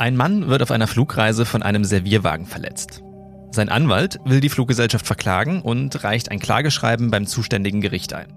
[0.00, 3.02] Ein Mann wird auf einer Flugreise von einem Servierwagen verletzt.
[3.50, 8.32] Sein Anwalt will die Fluggesellschaft verklagen und reicht ein Klageschreiben beim zuständigen Gericht ein.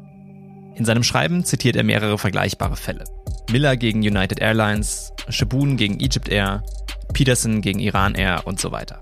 [0.75, 3.05] In seinem Schreiben zitiert er mehrere vergleichbare Fälle.
[3.49, 6.63] Miller gegen United Airlines, Shaboon gegen Egypt Air,
[7.13, 8.99] Peterson gegen Iran Air und so weiter.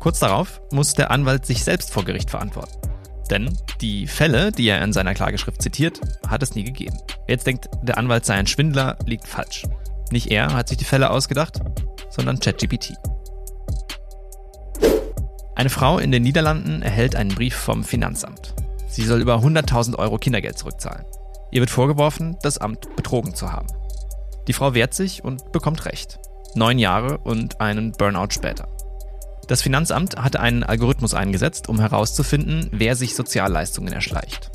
[0.00, 2.76] Kurz darauf muss der Anwalt sich selbst vor Gericht verantworten.
[3.30, 6.98] Denn die Fälle, die er in seiner Klageschrift zitiert, hat es nie gegeben.
[7.28, 9.62] Jetzt denkt der Anwalt sei ein Schwindler, liegt falsch.
[10.12, 11.58] Nicht er hat sich die Fälle ausgedacht,
[12.10, 12.92] sondern ChatGPT.
[15.56, 18.54] Eine Frau in den Niederlanden erhält einen Brief vom Finanzamt.
[18.88, 21.06] Sie soll über 100.000 Euro Kindergeld zurückzahlen.
[21.50, 23.68] Ihr wird vorgeworfen, das Amt betrogen zu haben.
[24.48, 26.18] Die Frau wehrt sich und bekommt Recht.
[26.54, 28.68] Neun Jahre und einen Burnout später.
[29.48, 34.50] Das Finanzamt hatte einen Algorithmus eingesetzt, um herauszufinden, wer sich Sozialleistungen erschleicht.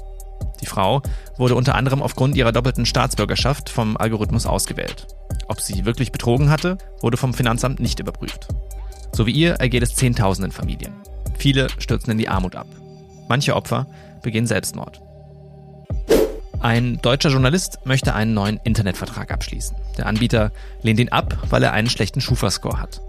[0.61, 1.02] Die Frau
[1.38, 5.07] wurde unter anderem aufgrund ihrer doppelten Staatsbürgerschaft vom Algorithmus ausgewählt.
[5.47, 8.47] Ob sie wirklich betrogen hatte, wurde vom Finanzamt nicht überprüft.
[9.13, 10.94] So wie ihr ergeht es Zehntausenden Familien.
[11.38, 12.67] Viele stürzen in die Armut ab.
[13.30, 13.88] Manche Opfer
[14.22, 15.02] begehen Selbstmord.
[16.59, 19.78] Ein deutscher Journalist möchte einen neuen Internetvertrag abschließen.
[19.97, 23.02] Der Anbieter lehnt ihn ab, weil er einen schlechten Schufa-Score hat.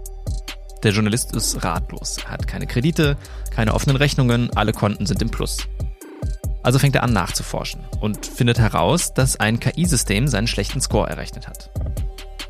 [0.83, 2.19] Der Journalist ist ratlos.
[2.25, 3.17] Hat keine Kredite,
[3.51, 5.67] keine offenen Rechnungen, alle Konten sind im Plus.
[6.61, 11.47] Also fängt er an nachzuforschen und findet heraus, dass ein KI-System seinen schlechten Score errechnet
[11.47, 11.71] hat,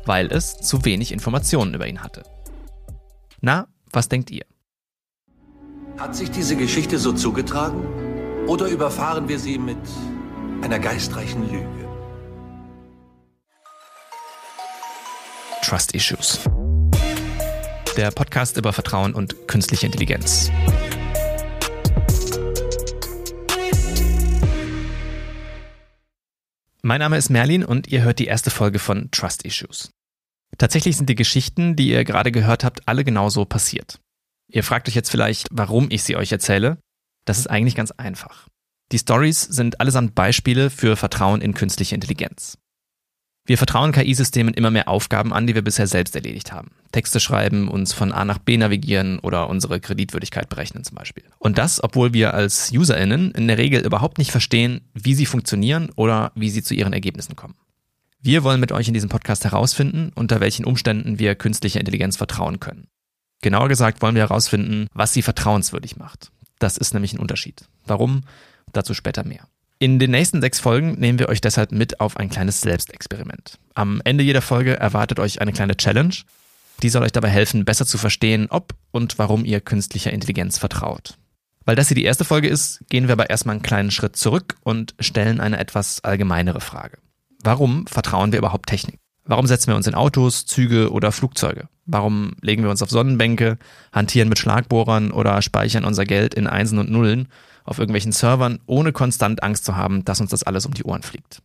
[0.04, 2.22] weil es zu wenig Informationen über ihn hatte.
[3.40, 4.44] Na, was denkt ihr?
[5.98, 7.82] Hat sich diese Geschichte so zugetragen?
[8.46, 9.78] Oder überfahren wir sie mit
[10.62, 11.88] einer geistreichen Lüge?
[15.62, 16.40] Trust Issues.
[17.96, 20.50] Der Podcast über Vertrauen und künstliche Intelligenz.
[26.82, 29.90] Mein Name ist Merlin und ihr hört die erste Folge von Trust Issues.
[30.56, 34.00] Tatsächlich sind die Geschichten, die ihr gerade gehört habt, alle genauso passiert.
[34.50, 36.78] Ihr fragt euch jetzt vielleicht, warum ich sie euch erzähle.
[37.26, 38.48] Das ist eigentlich ganz einfach.
[38.92, 42.56] Die Stories sind allesamt Beispiele für Vertrauen in künstliche Intelligenz.
[43.46, 46.70] Wir vertrauen KI-Systemen immer mehr Aufgaben an, die wir bisher selbst erledigt haben.
[46.92, 51.24] Texte schreiben, uns von A nach B navigieren oder unsere Kreditwürdigkeit berechnen zum Beispiel.
[51.38, 55.90] Und das, obwohl wir als UserInnen in der Regel überhaupt nicht verstehen, wie sie funktionieren
[55.96, 57.56] oder wie sie zu ihren Ergebnissen kommen.
[58.20, 62.60] Wir wollen mit euch in diesem Podcast herausfinden, unter welchen Umständen wir künstlicher Intelligenz vertrauen
[62.60, 62.88] können.
[63.40, 66.30] Genauer gesagt wollen wir herausfinden, was sie vertrauenswürdig macht.
[66.58, 67.64] Das ist nämlich ein Unterschied.
[67.86, 68.22] Warum?
[68.72, 69.48] Dazu später mehr.
[69.82, 73.58] In den nächsten sechs Folgen nehmen wir euch deshalb mit auf ein kleines Selbstexperiment.
[73.72, 76.14] Am Ende jeder Folge erwartet euch eine kleine Challenge.
[76.82, 81.16] Die soll euch dabei helfen, besser zu verstehen, ob und warum ihr künstlicher Intelligenz vertraut.
[81.64, 84.56] Weil das hier die erste Folge ist, gehen wir aber erstmal einen kleinen Schritt zurück
[84.64, 86.98] und stellen eine etwas allgemeinere Frage.
[87.42, 88.98] Warum vertrauen wir überhaupt Technik?
[89.24, 91.68] Warum setzen wir uns in Autos, Züge oder Flugzeuge?
[91.86, 93.56] Warum legen wir uns auf Sonnenbänke,
[93.94, 97.28] hantieren mit Schlagbohrern oder speichern unser Geld in Einsen und Nullen
[97.70, 101.02] auf irgendwelchen Servern, ohne konstant Angst zu haben, dass uns das alles um die Ohren
[101.02, 101.40] fliegt.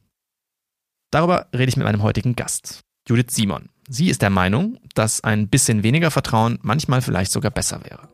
[1.12, 3.70] Darüber rede ich mit meinem heutigen Gast, Judith Simon.
[3.88, 8.10] Sie ist der Meinung, dass ein bisschen weniger Vertrauen manchmal vielleicht sogar besser wäre.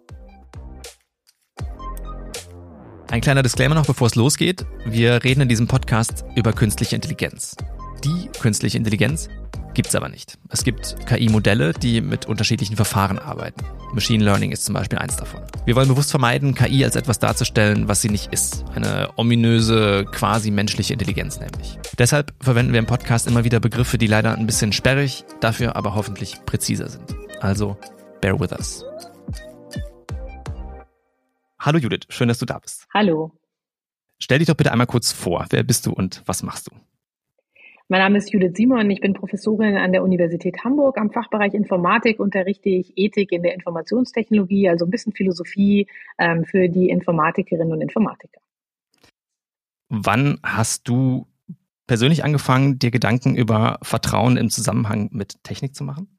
[3.09, 4.65] Ein kleiner Disclaimer noch, bevor es losgeht.
[4.85, 7.55] Wir reden in diesem Podcast über künstliche Intelligenz.
[8.03, 9.29] Die künstliche Intelligenz,
[9.73, 10.37] Gibt es aber nicht.
[10.49, 13.63] Es gibt KI-Modelle, die mit unterschiedlichen Verfahren arbeiten.
[13.93, 15.41] Machine Learning ist zum Beispiel eins davon.
[15.65, 18.65] Wir wollen bewusst vermeiden, KI als etwas darzustellen, was sie nicht ist.
[18.75, 21.79] Eine ominöse, quasi menschliche Intelligenz nämlich.
[21.97, 25.95] Deshalb verwenden wir im Podcast immer wieder Begriffe, die leider ein bisschen sperrig, dafür aber
[25.95, 27.15] hoffentlich präziser sind.
[27.39, 27.77] Also,
[28.19, 28.83] bear with us.
[31.59, 32.87] Hallo Judith, schön, dass du da bist.
[32.93, 33.31] Hallo.
[34.19, 35.45] Stell dich doch bitte einmal kurz vor.
[35.49, 36.71] Wer bist du und was machst du?
[37.91, 40.97] Mein Name ist Judith Simon, ich bin Professorin an der Universität Hamburg.
[40.97, 45.87] Am Fachbereich Informatik unterrichte ich Ethik in der Informationstechnologie, also ein bisschen Philosophie
[46.17, 48.39] ähm, für die Informatikerinnen und Informatiker.
[49.89, 51.27] Wann hast du
[51.85, 56.17] persönlich angefangen, dir Gedanken über Vertrauen im Zusammenhang mit Technik zu machen?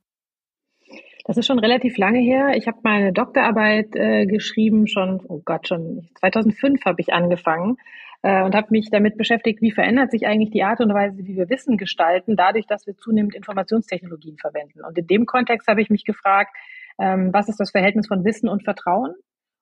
[1.24, 2.54] Das ist schon relativ lange her.
[2.54, 7.78] Ich habe meine Doktorarbeit äh, geschrieben, schon, oh Gott, schon 2005 habe ich angefangen
[8.22, 11.36] äh, und habe mich damit beschäftigt, wie verändert sich eigentlich die Art und Weise, wie
[11.36, 14.84] wir Wissen gestalten, dadurch, dass wir zunehmend Informationstechnologien verwenden.
[14.84, 16.56] Und in dem Kontext habe ich mich gefragt,
[16.98, 19.14] ähm, was ist das Verhältnis von Wissen und Vertrauen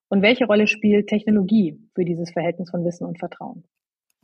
[0.09, 3.65] und welche Rolle spielt Technologie für dieses Verhältnis von Wissen und Vertrauen?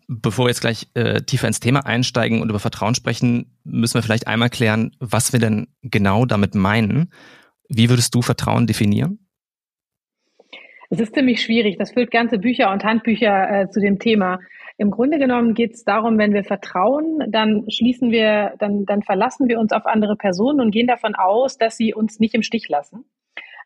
[0.08, 4.02] Bevor wir jetzt gleich äh, tiefer ins Thema einsteigen und über Vertrauen sprechen, müssen wir
[4.02, 7.10] vielleicht einmal klären, was wir denn genau damit meinen.
[7.68, 9.25] Wie würdest du Vertrauen definieren?
[10.90, 11.78] Es ist ziemlich schwierig.
[11.78, 14.38] Das füllt ganze Bücher und Handbücher äh, zu dem Thema.
[14.78, 19.48] Im Grunde genommen geht es darum, wenn wir vertrauen, dann schließen wir, dann, dann verlassen
[19.48, 22.68] wir uns auf andere Personen und gehen davon aus, dass sie uns nicht im Stich
[22.68, 23.04] lassen.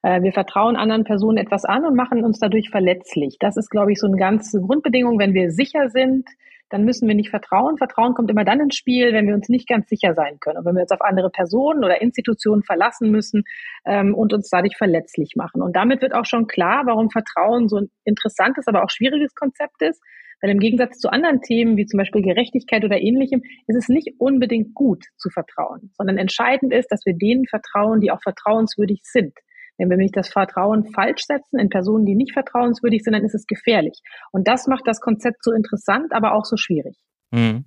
[0.02, 3.36] Äh, wir vertrauen anderen Personen etwas an und machen uns dadurch verletzlich.
[3.40, 5.18] Das ist, glaube ich, so eine ganz Grundbedingung.
[5.18, 6.28] Wenn wir sicher sind,
[6.70, 7.76] dann müssen wir nicht vertrauen.
[7.76, 10.58] Vertrauen kommt immer dann ins Spiel, wenn wir uns nicht ganz sicher sein können.
[10.58, 13.42] Und wenn wir uns auf andere Personen oder Institutionen verlassen müssen
[13.84, 15.60] ähm, und uns dadurch verletzlich machen.
[15.62, 19.82] Und damit wird auch schon klar, warum Vertrauen so ein interessantes, aber auch schwieriges Konzept
[19.82, 20.00] ist.
[20.40, 24.14] Weil im Gegensatz zu anderen Themen wie zum Beispiel Gerechtigkeit oder ähnlichem ist es nicht
[24.18, 29.34] unbedingt gut zu vertrauen, sondern entscheidend ist, dass wir denen vertrauen, die auch vertrauenswürdig sind.
[29.80, 33.34] Wenn wir nämlich das Vertrauen falsch setzen in Personen, die nicht vertrauenswürdig sind, dann ist
[33.34, 34.00] es gefährlich.
[34.30, 36.96] Und das macht das Konzept so interessant, aber auch so schwierig.
[37.30, 37.64] Mhm.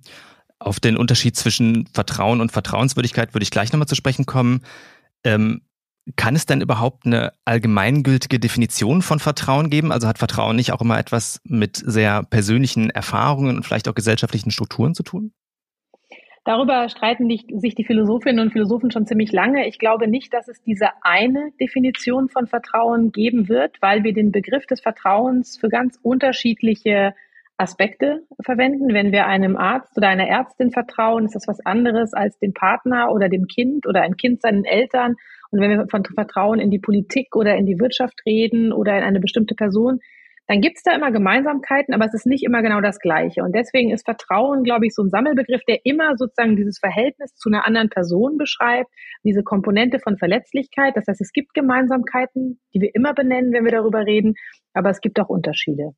[0.60, 4.62] Auf den Unterschied zwischen Vertrauen und Vertrauenswürdigkeit würde ich gleich nochmal zu sprechen kommen.
[5.24, 5.62] Ähm,
[6.16, 9.90] kann es denn überhaupt eine allgemeingültige Definition von Vertrauen geben?
[9.90, 14.50] Also hat Vertrauen nicht auch immer etwas mit sehr persönlichen Erfahrungen und vielleicht auch gesellschaftlichen
[14.50, 15.32] Strukturen zu tun?
[16.44, 19.66] Darüber streiten die, sich die Philosophinnen und Philosophen schon ziemlich lange.
[19.66, 24.30] Ich glaube nicht, dass es diese eine Definition von Vertrauen geben wird, weil wir den
[24.30, 27.14] Begriff des Vertrauens für ganz unterschiedliche
[27.56, 28.92] Aspekte verwenden.
[28.92, 33.10] Wenn wir einem Arzt oder einer Ärztin vertrauen, ist das was anderes als dem Partner
[33.10, 35.14] oder dem Kind oder ein Kind seinen Eltern.
[35.50, 39.04] Und wenn wir von Vertrauen in die Politik oder in die Wirtschaft reden oder in
[39.04, 40.00] eine bestimmte Person,
[40.46, 43.42] dann gibt es da immer Gemeinsamkeiten, aber es ist nicht immer genau das Gleiche.
[43.42, 47.48] Und deswegen ist Vertrauen, glaube ich, so ein Sammelbegriff, der immer sozusagen dieses Verhältnis zu
[47.48, 48.90] einer anderen Person beschreibt,
[49.24, 50.96] diese Komponente von Verletzlichkeit.
[50.96, 54.34] Das heißt, es gibt Gemeinsamkeiten, die wir immer benennen, wenn wir darüber reden,
[54.74, 55.92] aber es gibt auch Unterschiede.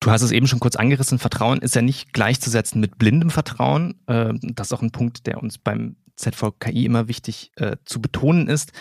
[0.00, 4.00] Du hast es eben schon kurz angerissen, Vertrauen ist ja nicht gleichzusetzen mit blindem Vertrauen.
[4.08, 8.46] Ähm, das ist auch ein Punkt, der uns beim ZVKI immer wichtig äh, zu betonen
[8.48, 8.72] ist.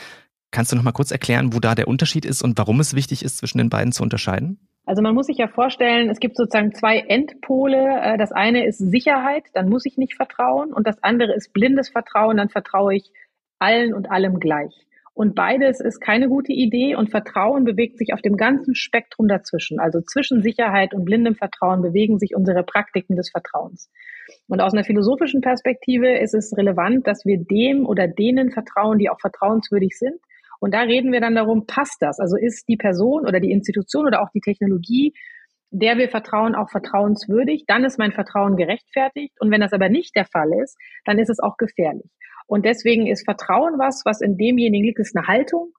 [0.51, 3.23] Kannst du noch mal kurz erklären, wo da der Unterschied ist und warum es wichtig
[3.23, 4.69] ist, zwischen den beiden zu unterscheiden?
[4.89, 7.77] Also man muss sich ja vorstellen, es gibt sozusagen zwei Endpole.
[8.01, 10.74] Äh, das eine ist Sicherheit, dann muss ich nicht vertrauen.
[10.74, 13.12] Und das andere ist blindes Vertrauen, dann vertraue ich
[13.59, 14.88] allen und allem gleich.
[15.13, 19.80] Und beides ist keine gute Idee und Vertrauen bewegt sich auf dem ganzen Spektrum dazwischen.
[19.80, 23.92] Also zwischen Sicherheit und blindem Vertrauen bewegen sich unsere Praktiken des Vertrauens.
[24.47, 29.12] Und aus einer philosophischen Perspektive ist es relevant, dass wir dem oder denen vertrauen, die
[29.12, 30.19] auch vertrauenswürdig sind
[30.59, 32.19] und da reden wir dann darum, passt das?
[32.19, 35.13] Also ist die Person oder die Institution oder auch die Technologie,
[35.71, 37.63] der wir vertrauen, auch vertrauenswürdig?
[37.65, 39.35] Dann ist mein Vertrauen gerechtfertigt.
[39.39, 42.11] Und wenn das aber nicht der Fall ist, dann ist es auch gefährlich.
[42.45, 45.71] Und deswegen ist Vertrauen was, was in demjenigen liegt, ist eine Haltung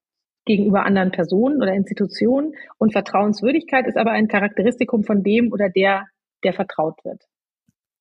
[0.47, 2.55] gegenüber anderen Personen oder Institutionen.
[2.79, 6.06] Und Vertrauenswürdigkeit ist aber ein Charakteristikum von dem oder der,
[6.43, 7.23] der vertraut wird.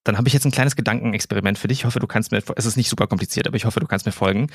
[0.06, 1.80] Dann habe ich jetzt ein kleines Gedankenexperiment für dich.
[1.80, 4.06] Ich hoffe, du kannst mir, es ist nicht super kompliziert, aber ich hoffe, du kannst
[4.06, 4.48] mir folgen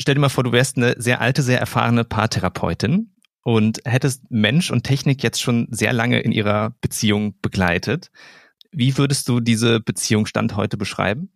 [0.00, 4.70] stell dir mal vor, du wärst eine sehr alte, sehr erfahrene Paartherapeutin und hättest Mensch
[4.70, 8.10] und Technik jetzt schon sehr lange in ihrer Beziehung begleitet.
[8.70, 11.30] Wie würdest du diese Beziehung Stand heute beschreiben?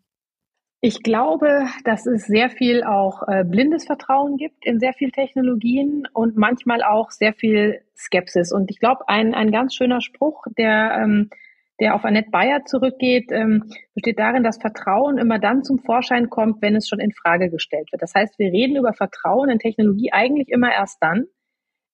[0.80, 6.06] Ich glaube, dass es sehr viel auch äh, blindes Vertrauen gibt in sehr viel Technologien
[6.12, 8.52] und manchmal auch sehr viel Skepsis.
[8.52, 11.30] Und ich glaube, ein, ein ganz schöner Spruch, der ähm,
[11.80, 13.64] der auf Annette Bayer zurückgeht, ähm,
[13.94, 17.92] besteht darin, dass Vertrauen immer dann zum Vorschein kommt, wenn es schon in Frage gestellt
[17.92, 18.02] wird.
[18.02, 21.26] Das heißt, wir reden über Vertrauen in Technologie eigentlich immer erst dann,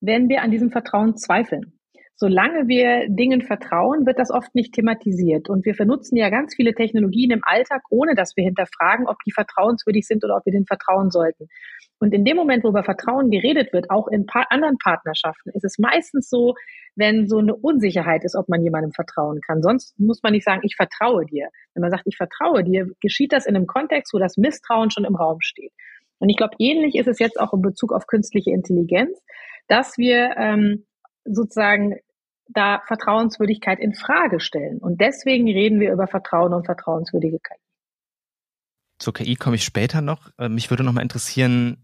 [0.01, 1.79] wenn wir an diesem Vertrauen zweifeln.
[2.23, 5.49] Solange wir Dingen vertrauen, wird das oft nicht thematisiert.
[5.49, 9.33] Und wir vernutzen ja ganz viele Technologien im Alltag, ohne dass wir hinterfragen, ob die
[9.33, 11.49] vertrauenswürdig sind oder ob wir denen vertrauen sollten.
[11.99, 15.65] Und in dem Moment, wo über Vertrauen geredet wird, auch in pa anderen Partnerschaften, ist
[15.65, 16.55] es meistens so,
[16.95, 19.61] wenn so eine Unsicherheit ist, ob man jemandem vertrauen kann.
[19.61, 21.49] Sonst muss man nicht sagen, ich vertraue dir.
[21.75, 25.05] Wenn man sagt, ich vertraue dir, geschieht das in einem Kontext, wo das Misstrauen schon
[25.05, 25.73] im Raum steht.
[26.21, 29.21] Und ich glaube, ähnlich ist es jetzt auch in Bezug auf künstliche Intelligenz,
[29.67, 30.87] dass wir ähm,
[31.25, 31.97] sozusagen
[32.55, 34.79] da Vertrauenswürdigkeit in Frage stellen.
[34.79, 37.59] Und deswegen reden wir über Vertrauen und vertrauenswürdige KI.
[38.99, 40.31] Zur KI komme ich später noch.
[40.39, 41.79] Äh, mich würde noch mal interessieren,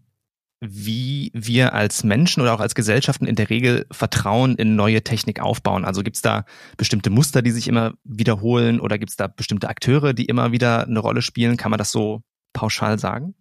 [0.61, 5.39] wie wir als Menschen oder auch als Gesellschaften in der Regel Vertrauen in neue Technik
[5.39, 5.85] aufbauen.
[5.85, 6.45] Also gibt es da
[6.77, 10.85] bestimmte Muster, die sich immer wiederholen oder gibt es da bestimmte Akteure, die immer wieder
[10.85, 11.55] eine Rolle spielen?
[11.55, 12.23] Kann man das so
[12.53, 13.35] pauschal sagen?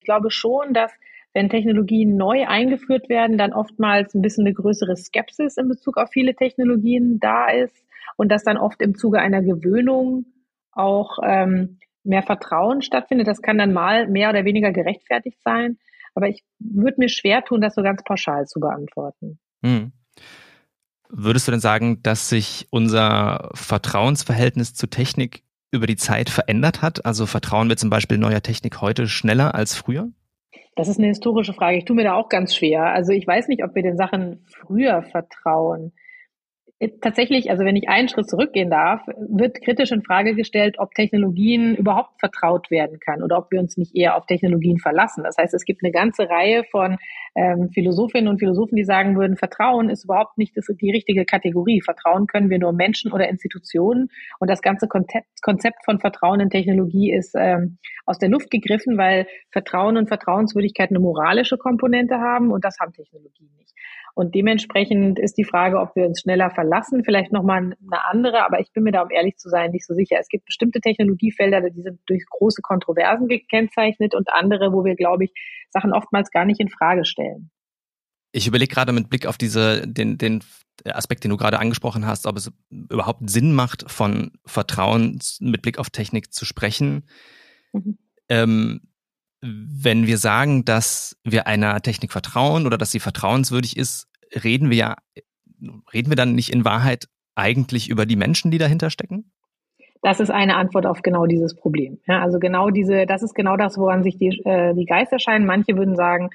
[0.00, 0.92] Ich glaube schon, dass
[1.34, 6.10] wenn Technologien neu eingeführt werden, dann oftmals ein bisschen eine größere Skepsis in Bezug auf
[6.10, 7.84] viele Technologien da ist
[8.16, 10.26] und dass dann oft im Zuge einer Gewöhnung
[10.72, 13.26] auch ähm, mehr Vertrauen stattfindet.
[13.26, 15.78] Das kann dann mal mehr oder weniger gerechtfertigt sein.
[16.14, 19.38] Aber ich würde mir schwer tun, das so ganz pauschal zu beantworten.
[19.64, 19.92] Hm.
[21.08, 27.04] Würdest du denn sagen, dass sich unser Vertrauensverhältnis zu Technik über die Zeit verändert hat?
[27.06, 30.10] Also vertrauen wir zum Beispiel neuer Technik heute schneller als früher?
[30.74, 31.76] Das ist eine historische Frage.
[31.76, 32.84] Ich tue mir da auch ganz schwer.
[32.86, 35.92] Also ich weiß nicht, ob wir den Sachen früher vertrauen.
[37.00, 41.76] Tatsächlich, also wenn ich einen Schritt zurückgehen darf, wird kritisch in Frage gestellt, ob Technologien
[41.76, 45.22] überhaupt vertraut werden kann oder ob wir uns nicht eher auf Technologien verlassen.
[45.24, 46.98] Das heißt, es gibt eine ganze Reihe von
[47.34, 51.80] ähm, Philosophinnen und Philosophen, die sagen würden, Vertrauen ist überhaupt nicht das, die richtige Kategorie.
[51.80, 54.08] Vertrauen können wir nur Menschen oder Institutionen.
[54.38, 58.98] Und das ganze Konzept, Konzept von Vertrauen in Technologie ist ähm, aus der Luft gegriffen,
[58.98, 63.72] weil Vertrauen und Vertrauenswürdigkeit eine moralische Komponente haben und das haben Technologien nicht.
[64.14, 68.60] Und dementsprechend ist die Frage, ob wir uns schneller verlassen, vielleicht nochmal eine andere, aber
[68.60, 70.16] ich bin mir da, um ehrlich zu sein, nicht so sicher.
[70.20, 75.24] Es gibt bestimmte Technologiefelder, die sind durch große Kontroversen gekennzeichnet und andere, wo wir, glaube
[75.24, 75.32] ich,
[75.70, 77.50] Sachen oftmals gar nicht in Frage stellen.
[78.32, 80.42] Ich überlege gerade mit Blick auf diese, den, den
[80.84, 85.78] Aspekt, den du gerade angesprochen hast, ob es überhaupt Sinn macht, von Vertrauen mit Blick
[85.78, 87.04] auf Technik zu sprechen.
[87.72, 87.98] Mhm.
[88.28, 88.80] Ähm,
[89.42, 94.06] wenn wir sagen, dass wir einer Technik vertrauen oder dass sie vertrauenswürdig ist,
[94.44, 94.96] reden wir ja,
[95.92, 99.32] reden wir dann nicht in Wahrheit eigentlich über die Menschen, die dahinter stecken?
[100.00, 101.98] Das ist eine Antwort auf genau dieses Problem.
[102.06, 105.46] Ja, also genau diese, das ist genau das, woran sich die, äh, die Geister scheinen.
[105.46, 106.30] Manche würden sagen,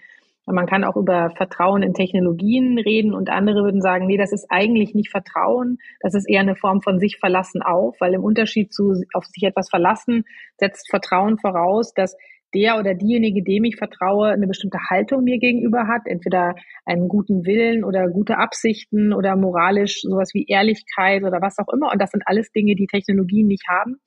[0.46, 4.46] man kann auch über Vertrauen in Technologien reden und andere würden sagen, nee, das ist
[4.50, 8.74] eigentlich nicht Vertrauen, das ist eher eine Form von sich verlassen auf, weil im Unterschied
[8.74, 10.24] zu auf sich etwas verlassen
[10.58, 12.16] setzt Vertrauen voraus, dass
[12.58, 17.46] der oder diejenige, dem ich vertraue, eine bestimmte Haltung mir gegenüber hat, entweder einen guten
[17.46, 21.92] Willen oder gute Absichten oder moralisch sowas wie Ehrlichkeit oder was auch immer.
[21.92, 23.98] Und das sind alles Dinge, die Technologien nicht haben.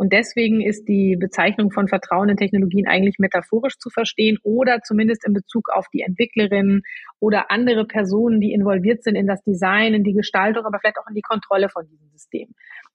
[0.00, 5.26] Und deswegen ist die Bezeichnung von Vertrauen in Technologien eigentlich metaphorisch zu verstehen oder zumindest
[5.26, 6.80] in Bezug auf die Entwicklerinnen
[7.18, 11.06] oder andere Personen, die involviert sind in das Design, in die Gestaltung, aber vielleicht auch
[11.06, 12.48] in die Kontrolle von diesem System.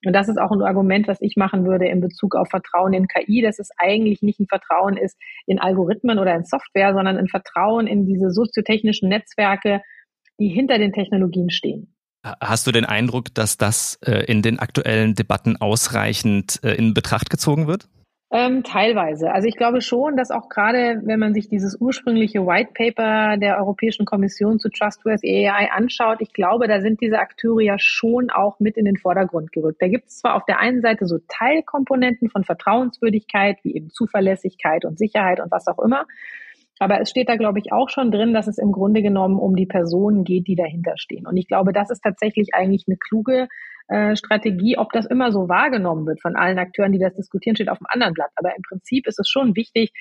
[0.04, 3.08] Und das ist auch ein Argument, was ich machen würde in Bezug auf Vertrauen in
[3.08, 7.28] KI, dass es eigentlich nicht ein Vertrauen ist in Algorithmen oder in Software, sondern ein
[7.28, 9.84] Vertrauen in diese soziotechnischen Netzwerke,
[10.40, 11.95] die hinter den Technologien stehen.
[12.42, 17.30] Hast du den Eindruck, dass das äh, in den aktuellen Debatten ausreichend äh, in Betracht
[17.30, 17.88] gezogen wird?
[18.32, 19.32] Ähm, teilweise.
[19.32, 23.58] Also ich glaube schon, dass auch gerade, wenn man sich dieses ursprüngliche White Paper der
[23.60, 28.60] Europäischen Kommission zu Trustworthy AI anschaut, ich glaube, da sind diese Akteure ja schon auch
[28.60, 29.82] mit in den Vordergrund gerückt.
[29.82, 34.86] Da gibt es zwar auf der einen Seite so Teilkomponenten von Vertrauenswürdigkeit, wie eben Zuverlässigkeit
[34.86, 36.06] und Sicherheit und was auch immer.
[36.80, 39.56] Aber es steht da, glaube ich, auch schon drin, dass es im Grunde genommen um
[39.56, 41.26] die Personen geht, die dahinter stehen.
[41.26, 43.48] Und ich glaube, das ist tatsächlich eigentlich eine kluge
[43.88, 44.78] äh, Strategie.
[44.78, 47.88] Ob das immer so wahrgenommen wird von allen Akteuren, die das diskutieren, steht auf dem
[47.90, 48.32] anderen Blatt.
[48.36, 49.92] Aber im Prinzip ist es schon wichtig,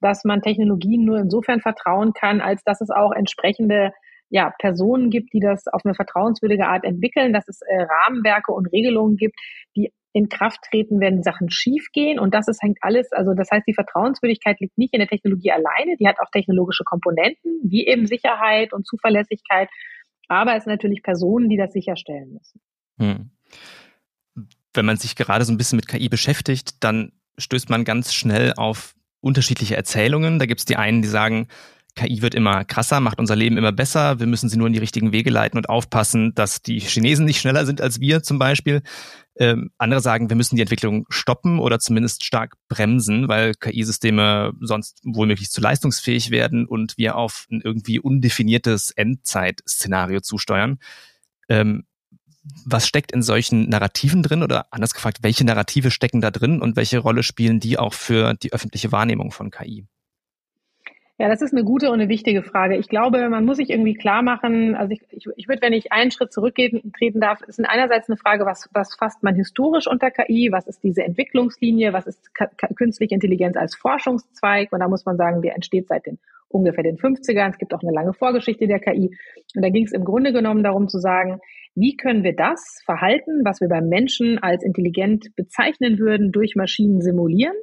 [0.00, 3.92] dass man Technologien nur insofern vertrauen kann, als dass es auch entsprechende
[4.30, 8.66] ja, Personen gibt, die das auf eine vertrauenswürdige Art entwickeln, dass es äh, Rahmenwerke und
[8.66, 9.34] Regelungen gibt,
[9.76, 12.18] die in Kraft treten, wenn Sachen schiefgehen.
[12.18, 15.52] Und das ist hängt alles, also das heißt, die Vertrauenswürdigkeit liegt nicht in der Technologie
[15.52, 19.68] alleine, die hat auch technologische Komponenten, wie eben Sicherheit und Zuverlässigkeit.
[20.26, 22.60] Aber es sind natürlich Personen, die das sicherstellen müssen.
[22.98, 23.30] Hm.
[24.74, 28.52] Wenn man sich gerade so ein bisschen mit KI beschäftigt, dann stößt man ganz schnell
[28.56, 30.40] auf unterschiedliche Erzählungen.
[30.40, 31.46] Da gibt es die einen, die sagen,
[31.98, 34.20] KI wird immer krasser, macht unser Leben immer besser.
[34.20, 37.40] Wir müssen sie nur in die richtigen Wege leiten und aufpassen, dass die Chinesen nicht
[37.40, 38.82] schneller sind als wir zum Beispiel.
[39.40, 45.00] Ähm, andere sagen, wir müssen die Entwicklung stoppen oder zumindest stark bremsen, weil KI-Systeme sonst
[45.04, 50.78] womöglich zu leistungsfähig werden und wir auf ein irgendwie undefiniertes Endzeitszenario zusteuern.
[51.48, 51.84] Ähm,
[52.64, 56.76] was steckt in solchen Narrativen drin oder anders gefragt, welche Narrative stecken da drin und
[56.76, 59.86] welche Rolle spielen die auch für die öffentliche Wahrnehmung von KI?
[61.20, 62.76] Ja, das ist eine gute und eine wichtige Frage.
[62.76, 65.90] Ich glaube, man muss sich irgendwie klar machen, also ich, ich, ich würde, wenn ich
[65.90, 70.50] einen Schritt zurücktreten darf, ist einerseits eine Frage, was, was fasst man historisch unter KI,
[70.52, 72.30] was ist diese Entwicklungslinie, was ist
[72.76, 76.20] künstliche Intelligenz als Forschungszweig und da muss man sagen, der entsteht seit den
[76.50, 77.50] ungefähr den 50ern.
[77.50, 79.10] Es gibt auch eine lange Vorgeschichte der KI.
[79.54, 81.40] Und da ging es im Grunde genommen darum zu sagen,
[81.74, 87.00] wie können wir das Verhalten, was wir beim Menschen als intelligent bezeichnen würden, durch Maschinen
[87.00, 87.54] simulieren?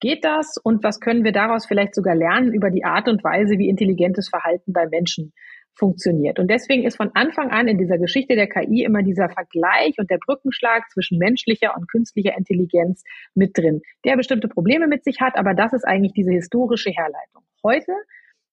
[0.00, 0.56] Geht das?
[0.62, 4.30] Und was können wir daraus vielleicht sogar lernen über die Art und Weise, wie intelligentes
[4.30, 5.32] Verhalten bei Menschen
[5.74, 6.38] funktioniert?
[6.38, 10.10] Und deswegen ist von Anfang an in dieser Geschichte der KI immer dieser Vergleich und
[10.10, 13.04] der Brückenschlag zwischen menschlicher und künstlicher Intelligenz
[13.34, 17.44] mit drin, der bestimmte Probleme mit sich hat, aber das ist eigentlich diese historische Herleitung.
[17.62, 17.92] Heute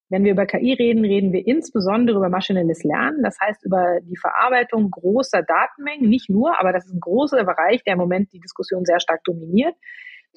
[0.10, 4.16] wenn wir über KI reden, reden wir insbesondere über maschinelles Lernen, das heißt über die
[4.16, 8.40] Verarbeitung großer Datenmengen, nicht nur, aber das ist ein großer Bereich, der im Moment die
[8.40, 9.76] Diskussion sehr stark dominiert,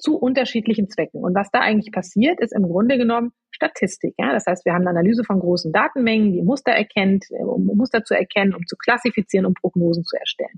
[0.01, 1.23] zu unterschiedlichen Zwecken.
[1.23, 4.15] Und was da eigentlich passiert, ist im Grunde genommen Statistik.
[4.17, 4.33] Ja?
[4.33, 8.15] Das heißt, wir haben eine Analyse von großen Datenmengen, die Muster erkennt, um Muster zu
[8.15, 10.57] erkennen, um zu klassifizieren, um Prognosen zu erstellen.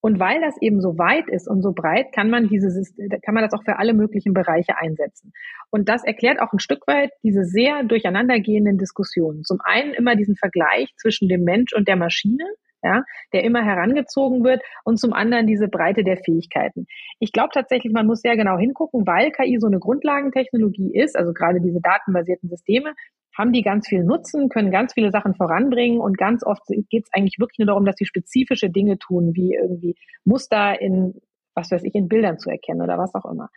[0.00, 2.94] Und weil das eben so weit ist und so breit, kann man dieses,
[3.24, 5.32] kann man das auch für alle möglichen Bereiche einsetzen.
[5.70, 9.42] Und das erklärt auch ein Stück weit diese sehr durcheinandergehenden Diskussionen.
[9.42, 12.44] Zum einen immer diesen Vergleich zwischen dem Mensch und der Maschine.
[12.82, 16.86] Ja, der immer herangezogen wird und zum anderen diese Breite der Fähigkeiten.
[17.18, 21.32] Ich glaube tatsächlich, man muss sehr genau hingucken, weil KI so eine Grundlagentechnologie ist, also
[21.32, 22.94] gerade diese datenbasierten Systeme,
[23.36, 27.10] haben die ganz viel Nutzen, können ganz viele Sachen voranbringen und ganz oft geht es
[27.12, 29.94] eigentlich wirklich nur darum, dass sie spezifische Dinge tun, wie irgendwie
[30.24, 31.14] Muster in,
[31.54, 33.48] was weiß ich, in Bildern zu erkennen oder was auch immer.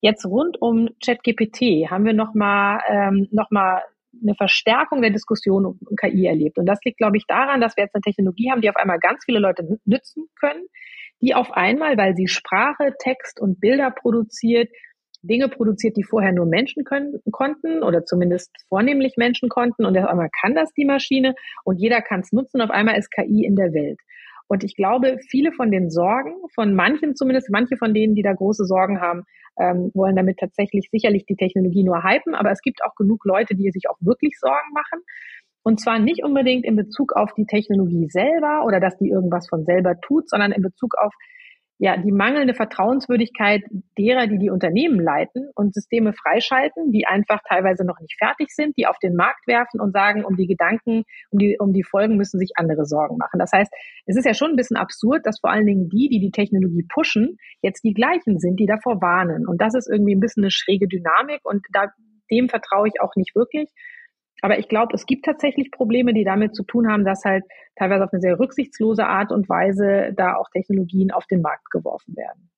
[0.00, 3.50] Jetzt rund um ChatGPT haben wir nochmal ähm, noch
[4.22, 6.58] eine Verstärkung der Diskussion um KI erlebt.
[6.58, 8.98] Und das liegt, glaube ich, daran, dass wir jetzt eine Technologie haben, die auf einmal
[8.98, 10.66] ganz viele Leute nützen können,
[11.20, 14.68] die auf einmal, weil sie Sprache, Text und Bilder produziert,
[15.22, 19.86] Dinge produziert, die vorher nur Menschen können, konnten oder zumindest vornehmlich Menschen konnten.
[19.86, 22.60] Und auf einmal kann das die Maschine und jeder kann es nutzen.
[22.60, 23.98] Auf einmal ist KI in der Welt.
[24.54, 28.32] Und ich glaube, viele von den Sorgen, von manchen zumindest, manche von denen, die da
[28.32, 29.24] große Sorgen haben,
[29.58, 33.56] ähm, wollen damit tatsächlich sicherlich die Technologie nur hypen, aber es gibt auch genug Leute,
[33.56, 35.02] die sich auch wirklich Sorgen machen.
[35.64, 39.64] Und zwar nicht unbedingt in Bezug auf die Technologie selber oder dass die irgendwas von
[39.64, 41.12] selber tut, sondern in Bezug auf
[41.78, 43.62] ja, die mangelnde Vertrauenswürdigkeit
[43.98, 48.76] derer, die die Unternehmen leiten und Systeme freischalten, die einfach teilweise noch nicht fertig sind,
[48.76, 52.16] die auf den Markt werfen und sagen, um die Gedanken, um die, um die Folgen
[52.16, 53.38] müssen sich andere Sorgen machen.
[53.38, 53.72] Das heißt,
[54.06, 56.86] es ist ja schon ein bisschen absurd, dass vor allen Dingen die, die die Technologie
[56.88, 59.46] pushen, jetzt die gleichen sind, die davor warnen.
[59.48, 61.88] Und das ist irgendwie ein bisschen eine schräge Dynamik und da,
[62.30, 63.68] dem vertraue ich auch nicht wirklich.
[64.44, 67.44] Aber ich glaube, es gibt tatsächlich Probleme, die damit zu tun haben, dass halt
[67.76, 72.14] teilweise auf eine sehr rücksichtslose Art und Weise da auch Technologien auf den Markt geworfen
[72.14, 72.50] werden.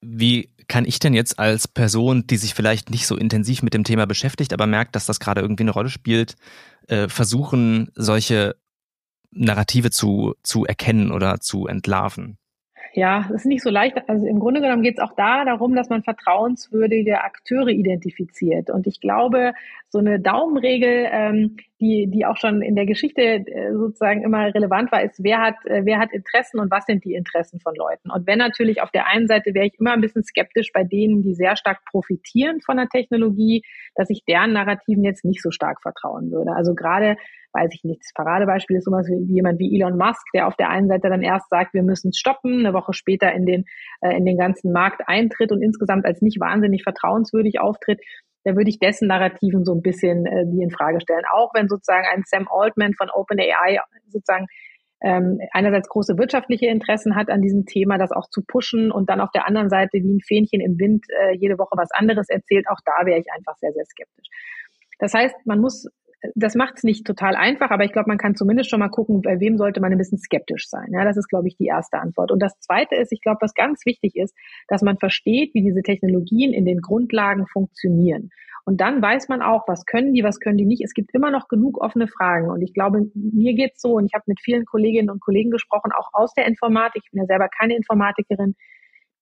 [0.00, 3.84] Wie kann ich denn jetzt als Person, die sich vielleicht nicht so intensiv mit dem
[3.84, 6.36] Thema beschäftigt, aber merkt, dass das gerade irgendwie eine Rolle spielt,
[6.88, 8.56] äh, versuchen, solche
[9.30, 12.38] Narrative zu, zu erkennen oder zu entlarven?
[12.92, 13.96] Ja, es ist nicht so leicht.
[14.08, 18.70] Also im Grunde genommen geht es auch da darum, dass man vertrauenswürdige Akteure identifiziert.
[18.70, 19.52] Und ich glaube,
[19.88, 24.90] so eine Daumenregel, ähm, die, die auch schon in der Geschichte äh, sozusagen immer relevant
[24.92, 28.10] war, ist, wer hat, äh, wer hat Interessen und was sind die Interessen von Leuten?
[28.10, 31.22] Und wenn natürlich auf der einen Seite wäre ich immer ein bisschen skeptisch bei denen,
[31.22, 33.62] die sehr stark profitieren von der Technologie,
[33.94, 36.52] dass ich deren Narrativen jetzt nicht so stark vertrauen würde.
[36.52, 37.16] Also gerade
[37.52, 40.70] weiß ich nicht, das Paradebeispiel ist sowas wie, jemand wie Elon Musk, der auf der
[40.70, 43.64] einen Seite dann erst sagt, wir müssen es stoppen, eine Woche später in den,
[44.00, 48.00] äh, in den ganzen Markt eintritt und insgesamt als nicht wahnsinnig vertrauenswürdig auftritt
[48.44, 51.24] da würde ich dessen Narrativen so ein bisschen äh, die in Frage stellen.
[51.32, 54.46] Auch wenn sozusagen ein Sam Altman von OpenAI sozusagen
[55.02, 59.20] ähm, einerseits große wirtschaftliche Interessen hat an diesem Thema, das auch zu pushen und dann
[59.20, 62.66] auf der anderen Seite wie ein Fähnchen im Wind äh, jede Woche was anderes erzählt,
[62.68, 64.28] auch da wäre ich einfach sehr, sehr skeptisch.
[64.98, 65.88] Das heißt, man muss
[66.34, 69.22] das macht es nicht total einfach, aber ich glaube, man kann zumindest schon mal gucken,
[69.22, 70.88] bei wem sollte man ein bisschen skeptisch sein.
[70.92, 72.30] Ja, das ist, glaube ich, die erste Antwort.
[72.30, 74.34] Und das zweite ist, ich glaube, was ganz wichtig ist,
[74.68, 78.30] dass man versteht, wie diese Technologien in den Grundlagen funktionieren.
[78.64, 80.84] Und dann weiß man auch, was können die, was können die nicht.
[80.84, 82.50] Es gibt immer noch genug offene Fragen.
[82.50, 85.90] Und ich glaube, mir geht's so, und ich habe mit vielen Kolleginnen und Kollegen gesprochen,
[85.96, 87.02] auch aus der Informatik.
[87.04, 88.54] Ich bin ja selber keine Informatikerin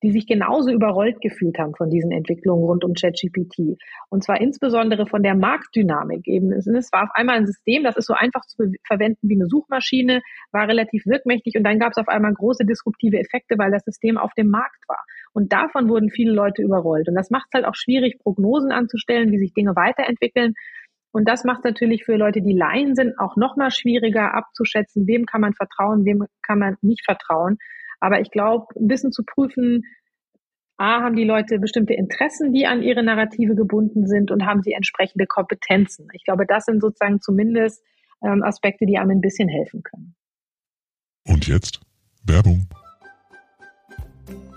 [0.02, 3.78] die sich genauso überrollt gefühlt haben von diesen Entwicklungen rund um ChatGPT.
[4.10, 6.52] Und zwar insbesondere von der Marktdynamik eben.
[6.52, 10.20] Es war auf einmal ein System, das ist so einfach zu verwenden wie eine Suchmaschine,
[10.52, 14.18] war relativ wirkmächtig und dann gab es auf einmal große disruptive Effekte, weil das System
[14.18, 15.04] auf dem Markt war.
[15.32, 17.08] Und davon wurden viele Leute überrollt.
[17.08, 20.54] Und das macht es halt auch schwierig, Prognosen anzustellen, wie sich Dinge weiterentwickeln.
[21.10, 25.40] Und das macht natürlich für Leute, die Laien sind, auch nochmal schwieriger abzuschätzen, wem kann
[25.40, 27.58] man vertrauen, wem kann man nicht vertrauen.
[28.00, 29.84] Aber ich glaube, ein bisschen zu prüfen,
[30.76, 34.72] A, haben die Leute bestimmte Interessen, die an ihre Narrative gebunden sind und haben sie
[34.72, 36.06] entsprechende Kompetenzen.
[36.12, 37.82] Ich glaube, das sind sozusagen zumindest
[38.24, 40.14] ähm, Aspekte, die einem ein bisschen helfen können.
[41.26, 41.80] Und jetzt
[42.24, 42.68] Werbung.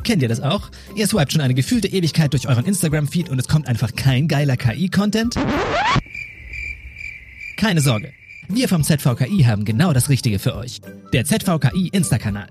[0.03, 0.69] Kennt ihr das auch?
[0.95, 4.57] Ihr swiped schon eine gefühlte Ewigkeit durch euren Instagram-Feed und es kommt einfach kein geiler
[4.57, 5.35] KI-Content?
[7.57, 8.13] Keine Sorge.
[8.47, 10.81] Wir vom ZVKI haben genau das Richtige für euch.
[11.13, 12.47] Der ZVKI Insta-Kanal.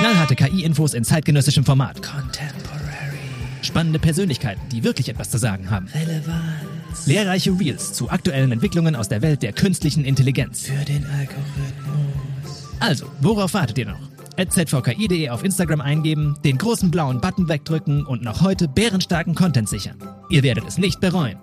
[0.00, 1.96] Knallharte KI-Infos in zeitgenössischem Format.
[1.96, 3.18] Contemporary.
[3.60, 5.88] Spannende Persönlichkeiten, die wirklich etwas zu sagen haben.
[5.88, 7.06] Relevanz.
[7.06, 10.62] Lehrreiche Reels zu aktuellen Entwicklungen aus der Welt der künstlichen Intelligenz.
[10.62, 12.68] Für den Algorithmus.
[12.80, 14.00] Also, worauf wartet ihr noch?
[14.38, 19.98] zvki.de auf Instagram eingeben, den großen blauen Button wegdrücken und noch heute bärenstarken Content sichern.
[20.30, 21.36] Ihr werdet es nicht bereuen.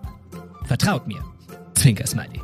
[0.66, 1.24] Vertraut mir.
[1.76, 2.42] Zwinker Smiley.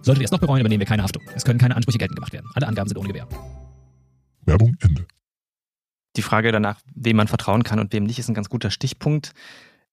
[0.00, 1.22] Solltet ihr es noch bereuen, übernehmen wir keine Haftung.
[1.34, 2.46] Es können keine Ansprüche geltend gemacht werden.
[2.54, 3.28] Alle Angaben sind ohne Gewähr.
[4.46, 5.06] Werbung Ende
[6.16, 9.32] die Frage danach, wem man vertrauen kann und wem nicht, ist ein ganz guter Stichpunkt.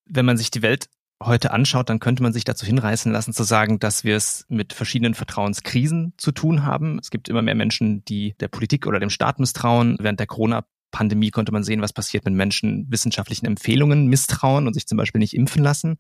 [0.06, 0.90] Wenn man sich die Welt
[1.24, 4.74] heute anschaut, dann könnte man sich dazu hinreißen lassen zu sagen, dass wir es mit
[4.74, 7.00] verschiedenen Vertrauenskrisen zu tun haben.
[7.00, 9.98] Es gibt immer mehr Menschen, die der Politik oder dem Staat misstrauen.
[10.00, 14.88] Während der Corona-Pandemie konnte man sehen, was passiert, wenn Menschen wissenschaftlichen Empfehlungen misstrauen und sich
[14.88, 15.98] zum Beispiel nicht impfen lassen.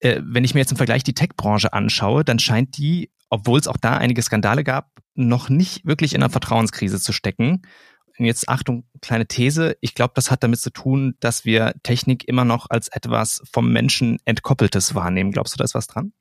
[0.00, 3.68] Äh, wenn ich mir jetzt im Vergleich die Tech-Branche anschaue, dann scheint die, obwohl es
[3.68, 7.62] auch da einige Skandale gab, noch nicht wirklich in einer Vertrauenskrise zu stecken.
[8.18, 9.76] Jetzt Achtung, kleine These.
[9.80, 13.72] Ich glaube, das hat damit zu tun, dass wir Technik immer noch als etwas vom
[13.72, 15.32] Menschen entkoppeltes wahrnehmen.
[15.32, 16.12] Glaubst du, da ist was dran?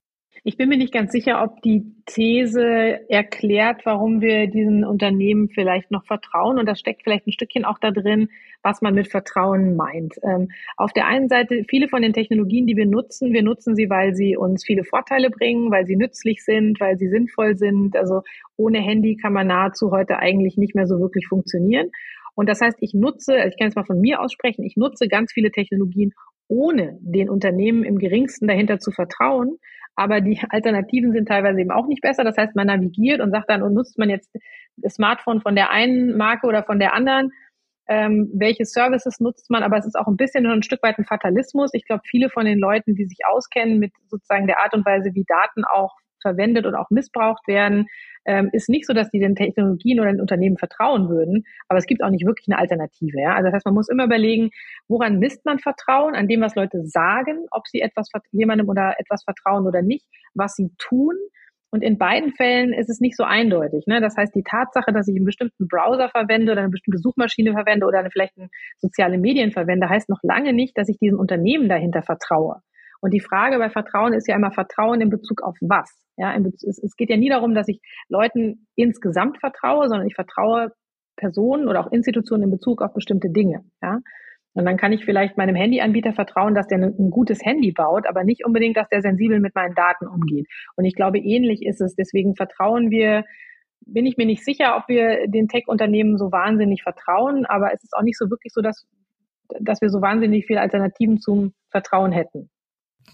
[0.48, 5.90] Ich bin mir nicht ganz sicher, ob die These erklärt, warum wir diesen Unternehmen vielleicht
[5.90, 6.60] noch vertrauen.
[6.60, 8.30] Und das steckt vielleicht ein Stückchen auch da drin,
[8.62, 10.14] was man mit Vertrauen meint.
[10.22, 13.90] Ähm, auf der einen Seite, viele von den Technologien, die wir nutzen, wir nutzen sie,
[13.90, 17.98] weil sie uns viele Vorteile bringen, weil sie nützlich sind, weil sie sinnvoll sind.
[17.98, 18.22] Also
[18.56, 21.90] ohne Handy kann man nahezu heute eigentlich nicht mehr so wirklich funktionieren.
[22.36, 25.34] Und das heißt, ich nutze, ich kann es mal von mir aussprechen, ich nutze ganz
[25.34, 26.14] viele Technologien,
[26.48, 29.58] ohne den Unternehmen im geringsten dahinter zu vertrauen,
[29.96, 32.24] aber die Alternativen sind teilweise eben auch nicht besser.
[32.24, 34.32] Das heißt, man navigiert und sagt dann, und nutzt man jetzt
[34.78, 37.32] das Smartphone von der einen Marke oder von der anderen,
[37.88, 41.06] ähm, welche Services nutzt man, aber es ist auch ein bisschen ein Stück weit ein
[41.06, 41.74] Fatalismus.
[41.74, 45.14] Ich glaube, viele von den Leuten, die sich auskennen mit sozusagen der Art und Weise,
[45.14, 47.86] wie Daten auch verwendet und auch missbraucht werden,
[48.26, 51.86] ähm, ist nicht so, dass die den Technologien oder den Unternehmen vertrauen würden, aber es
[51.86, 53.22] gibt auch nicht wirklich eine Alternative.
[53.22, 53.36] Ja?
[53.36, 54.50] Also das heißt, man muss immer überlegen,
[54.88, 59.24] woran misst man Vertrauen, an dem, was Leute sagen, ob sie etwas jemandem oder etwas
[59.24, 61.14] vertrauen oder nicht, was sie tun.
[61.72, 63.86] Und in beiden Fällen ist es nicht so eindeutig.
[63.86, 64.00] Ne?
[64.00, 67.86] Das heißt, die Tatsache, dass ich einen bestimmten Browser verwende oder eine bestimmte Suchmaschine verwende
[67.86, 72.02] oder vielleicht eine soziale Medien verwende, heißt noch lange nicht, dass ich diesem Unternehmen dahinter
[72.02, 72.62] vertraue.
[73.02, 76.05] Und die Frage bei Vertrauen ist ja immer Vertrauen in Bezug auf was.
[76.18, 80.72] Ja, es, geht ja nie darum, dass ich Leuten insgesamt vertraue, sondern ich vertraue
[81.18, 83.66] Personen oder auch Institutionen in Bezug auf bestimmte Dinge.
[83.82, 84.00] Ja.
[84.54, 88.24] Und dann kann ich vielleicht meinem Handyanbieter vertrauen, dass der ein gutes Handy baut, aber
[88.24, 90.48] nicht unbedingt, dass der sensibel mit meinen Daten umgeht.
[90.78, 91.96] Und ich glaube, ähnlich ist es.
[91.96, 93.26] Deswegen vertrauen wir,
[93.86, 97.94] bin ich mir nicht sicher, ob wir den Tech-Unternehmen so wahnsinnig vertrauen, aber es ist
[97.98, 98.88] auch nicht so wirklich so, dass,
[99.60, 102.50] dass wir so wahnsinnig viele Alternativen zum Vertrauen hätten.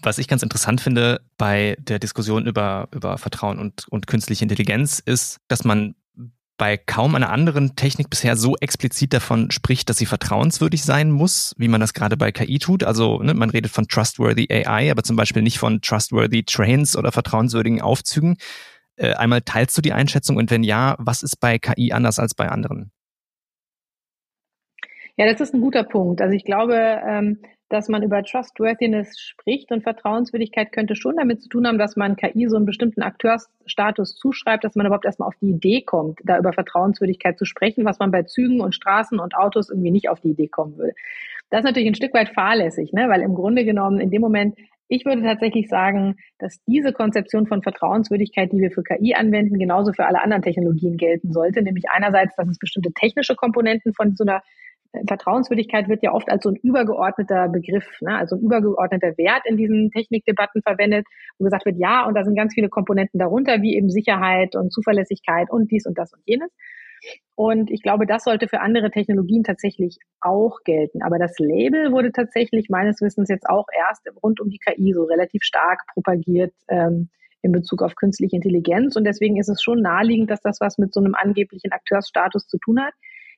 [0.00, 5.00] Was ich ganz interessant finde bei der Diskussion über, über Vertrauen und, und künstliche Intelligenz
[5.04, 5.94] ist, dass man
[6.62, 11.54] bei kaum einer anderen Technik bisher so explizit davon spricht, dass sie vertrauenswürdig sein muss,
[11.58, 12.84] wie man das gerade bei KI tut.
[12.84, 17.10] Also ne, man redet von trustworthy AI, aber zum Beispiel nicht von trustworthy Trains oder
[17.10, 18.36] vertrauenswürdigen Aufzügen.
[18.96, 22.34] Äh, einmal teilst du die Einschätzung und wenn ja, was ist bei KI anders als
[22.34, 22.92] bei anderen?
[25.16, 26.20] Ja, das ist ein guter Punkt.
[26.20, 27.38] Also ich glaube, ähm,
[27.72, 32.16] dass man über Trustworthiness spricht und Vertrauenswürdigkeit könnte schon damit zu tun haben, dass man
[32.16, 36.38] KI so einen bestimmten Akteursstatus zuschreibt, dass man überhaupt erstmal auf die Idee kommt, da
[36.38, 40.20] über Vertrauenswürdigkeit zu sprechen, was man bei Zügen und Straßen und Autos irgendwie nicht auf
[40.20, 40.92] die Idee kommen würde.
[41.48, 43.08] Das ist natürlich ein Stück weit fahrlässig, ne?
[43.08, 44.58] weil im Grunde genommen in dem Moment,
[44.88, 49.94] ich würde tatsächlich sagen, dass diese Konzeption von Vertrauenswürdigkeit, die wir für KI anwenden, genauso
[49.94, 51.62] für alle anderen Technologien gelten sollte.
[51.62, 54.42] Nämlich einerseits, dass es bestimmte technische Komponenten von so einer
[55.06, 59.56] Vertrauenswürdigkeit wird ja oft als so ein übergeordneter Begriff, ne, also ein übergeordneter Wert in
[59.56, 61.06] diesen Technikdebatten verwendet,
[61.38, 64.72] wo gesagt wird, ja, und da sind ganz viele Komponenten darunter, wie eben Sicherheit und
[64.72, 66.50] Zuverlässigkeit und dies und das und jenes.
[67.34, 71.02] Und ich glaube, das sollte für andere Technologien tatsächlich auch gelten.
[71.02, 75.04] Aber das Label wurde tatsächlich meines Wissens jetzt auch erst rund um die KI so
[75.04, 77.08] relativ stark propagiert ähm,
[77.40, 78.94] in Bezug auf künstliche Intelligenz.
[78.94, 82.58] Und deswegen ist es schon naheliegend, dass das was mit so einem angeblichen Akteursstatus zu
[82.58, 82.92] tun hat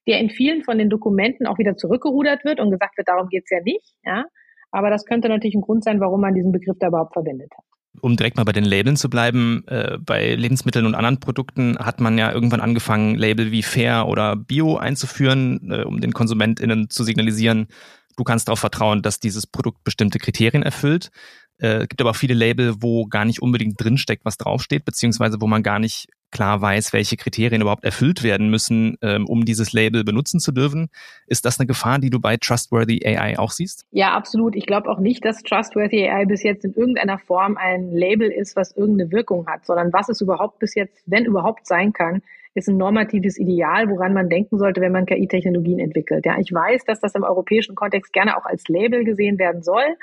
[0.07, 3.51] der in vielen von den Dokumenten auch wieder zurückgerudert wird und gesagt wird, darum geht's
[3.51, 3.95] ja nicht.
[4.05, 4.25] Ja?
[4.71, 7.65] Aber das könnte natürlich ein Grund sein, warum man diesen Begriff da überhaupt verwendet hat.
[8.01, 12.01] Um direkt mal bei den Labeln zu bleiben, äh, bei Lebensmitteln und anderen Produkten hat
[12.01, 17.05] man ja irgendwann angefangen, Label wie Fair oder Bio einzuführen, äh, um den KonsumentInnen zu
[17.05, 17.69] signalisieren,
[18.17, 21.11] du kannst darauf vertrauen, dass dieses Produkt bestimmte Kriterien erfüllt.
[21.59, 25.47] Äh, gibt aber auch viele Label, wo gar nicht unbedingt drinsteckt, was draufsteht, beziehungsweise wo
[25.47, 30.05] man gar nicht klar weiß, welche Kriterien überhaupt erfüllt werden müssen, ähm, um dieses Label
[30.05, 30.89] benutzen zu dürfen.
[31.27, 33.87] Ist das eine Gefahr, die du bei Trustworthy AI auch siehst?
[33.93, 34.57] Ja, absolut.
[34.57, 38.57] Ich glaube auch nicht, dass Trustworthy AI bis jetzt in irgendeiner Form ein Label ist,
[38.57, 42.21] was irgendeine Wirkung hat, sondern was es überhaupt bis jetzt, wenn überhaupt sein kann,
[42.55, 46.27] ist ein normatives Ideal, woran man denken sollte, wenn man KI-Technologien entwickelt.
[46.27, 49.97] Ja, ich weiß, dass das im europäischen Kontext gerne auch als Label gesehen werden soll.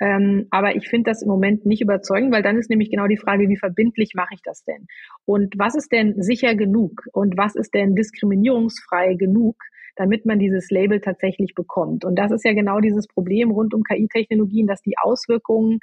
[0.00, 3.16] Ähm, aber ich finde das im Moment nicht überzeugend, weil dann ist nämlich genau die
[3.16, 4.86] Frage, wie verbindlich mache ich das denn?
[5.24, 7.02] Und was ist denn sicher genug?
[7.12, 9.56] Und was ist denn diskriminierungsfrei genug?
[9.98, 12.04] damit man dieses Label tatsächlich bekommt.
[12.04, 15.80] Und das ist ja genau dieses Problem rund um KI-Technologien, dass die Auswirkungen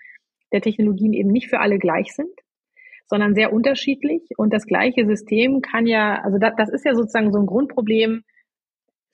[0.54, 2.32] der Technologien eben nicht für alle gleich sind,
[3.08, 4.21] sondern sehr unterschiedlich.
[4.38, 8.23] Und das gleiche System kann ja, also das, das ist ja sozusagen so ein Grundproblem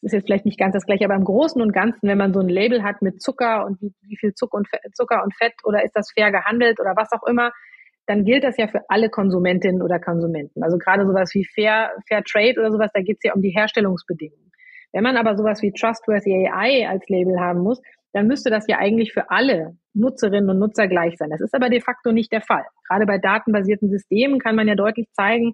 [0.02, 2.40] ist jetzt vielleicht nicht ganz das gleiche, aber im Großen und Ganzen, wenn man so
[2.40, 5.54] ein Label hat mit Zucker und wie, wie viel Zucker und, Fett, Zucker und Fett
[5.64, 7.52] oder ist das fair gehandelt oder was auch immer,
[8.08, 10.64] dann gilt das ja für alle Konsumentinnen oder Konsumenten.
[10.64, 13.52] Also gerade sowas wie Fair, Fair Trade oder sowas, da geht es ja um die
[13.52, 14.52] Herstellungsbedingungen.
[14.92, 17.82] Wenn man aber sowas wie Trustworthy AI als Label haben muss,
[18.14, 21.30] dann müsste das ja eigentlich für alle Nutzerinnen und Nutzer gleich sein.
[21.30, 22.66] Das ist aber de facto nicht der Fall.
[22.90, 25.54] Gerade bei datenbasierten Systemen kann man ja deutlich zeigen,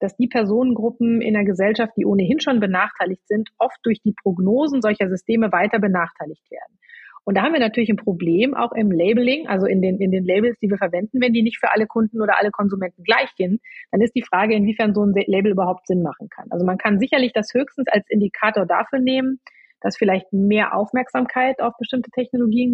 [0.00, 4.82] dass die Personengruppen in der Gesellschaft, die ohnehin schon benachteiligt sind, oft durch die Prognosen
[4.82, 6.78] solcher Systeme weiter benachteiligt werden.
[7.24, 10.24] Und da haben wir natürlich ein Problem auch im Labeling, also in den, in den
[10.24, 13.62] Labels, die wir verwenden, wenn die nicht für alle Kunden oder alle Konsumenten gleich sind,
[13.90, 16.48] dann ist die Frage, inwiefern so ein Label überhaupt Sinn machen kann.
[16.50, 19.40] Also man kann sicherlich das höchstens als Indikator dafür nehmen,
[19.84, 22.72] dass vielleicht mehr Aufmerksamkeit auf bestimmte Technologien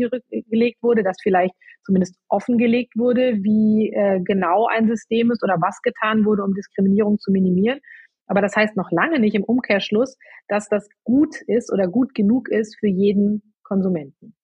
[0.49, 5.83] gelegt wurde, dass vielleicht zumindest offengelegt wurde, wie äh, genau ein System ist oder was
[5.83, 7.81] getan wurde, um Diskriminierung zu minimieren.
[8.29, 12.49] Aber das heißt noch lange nicht im Umkehrschluss, dass das gut ist oder gut genug
[12.49, 14.37] ist für jeden Konsumenten.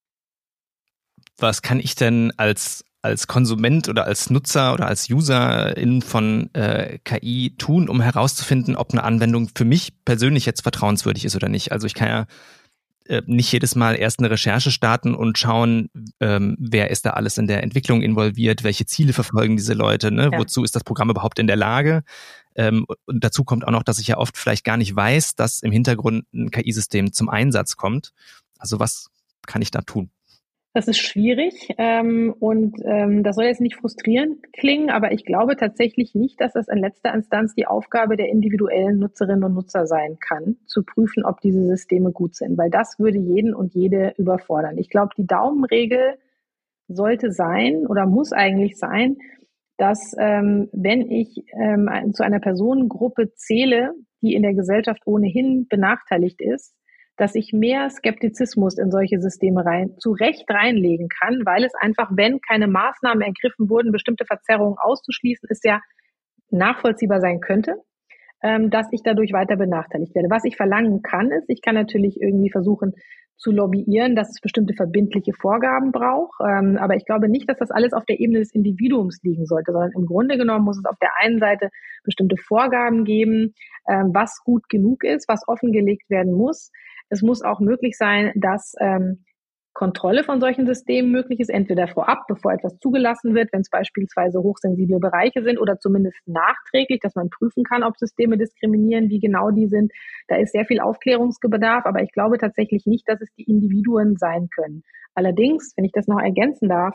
[1.38, 6.98] Was kann ich denn als als Konsument oder als Nutzer oder als Userin von äh,
[7.04, 11.72] KI tun, um herauszufinden, ob eine Anwendung für mich persönlich jetzt vertrauenswürdig ist oder nicht.
[11.72, 12.26] Also ich kann ja
[13.08, 15.88] äh, nicht jedes Mal erst eine Recherche starten und schauen,
[16.20, 20.30] ähm, wer ist da alles in der Entwicklung involviert, welche Ziele verfolgen diese Leute, ne?
[20.32, 20.38] Ja.
[20.38, 22.02] wozu ist das Programm überhaupt in der Lage.
[22.56, 25.60] Ähm, und dazu kommt auch noch, dass ich ja oft vielleicht gar nicht weiß, dass
[25.60, 28.12] im Hintergrund ein KI-System zum Einsatz kommt.
[28.58, 29.10] Also was
[29.46, 30.10] kann ich da tun?
[30.76, 35.56] Das ist schwierig ähm, und ähm, das soll jetzt nicht frustrierend klingen, aber ich glaube
[35.56, 40.18] tatsächlich nicht, dass das in letzter Instanz die Aufgabe der individuellen Nutzerinnen und Nutzer sein
[40.20, 44.76] kann, zu prüfen, ob diese Systeme gut sind, weil das würde jeden und jede überfordern.
[44.76, 46.18] Ich glaube, die Daumenregel
[46.88, 49.16] sollte sein oder muss eigentlich sein,
[49.78, 56.42] dass ähm, wenn ich ähm, zu einer Personengruppe zähle, die in der Gesellschaft ohnehin benachteiligt
[56.42, 56.76] ist,
[57.16, 62.10] dass ich mehr Skeptizismus in solche Systeme rein, zu Recht reinlegen kann, weil es einfach,
[62.12, 65.80] wenn keine Maßnahmen ergriffen wurden, bestimmte Verzerrungen auszuschließen, ist ja
[66.50, 67.76] nachvollziehbar sein könnte,
[68.46, 70.30] ähm, dass ich dadurch weiter benachteiligt werde.
[70.30, 72.92] Was ich verlangen kann, ist, ich kann natürlich irgendwie versuchen
[73.36, 76.38] zu lobbyieren, dass es bestimmte verbindliche Vorgaben braucht.
[76.40, 79.72] Ähm, aber ich glaube nicht, dass das alles auf der Ebene des Individuums liegen sollte,
[79.72, 81.70] sondern im Grunde genommen muss es auf der einen Seite
[82.04, 83.52] bestimmte Vorgaben geben,
[83.88, 86.70] ähm, was gut genug ist, was offengelegt werden muss.
[87.08, 89.24] Es muss auch möglich sein, dass ähm,
[89.76, 94.38] Kontrolle von solchen Systemen möglich ist, entweder vorab, bevor etwas zugelassen wird, wenn es beispielsweise
[94.38, 99.50] hochsensible Bereiche sind, oder zumindest nachträglich, dass man prüfen kann, ob Systeme diskriminieren, wie genau
[99.50, 99.92] die sind.
[100.28, 104.48] Da ist sehr viel Aufklärungsbedarf, aber ich glaube tatsächlich nicht, dass es die Individuen sein
[104.48, 104.82] können.
[105.14, 106.94] Allerdings, wenn ich das noch ergänzen darf,